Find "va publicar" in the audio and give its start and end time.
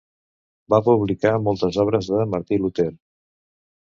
0.73-1.33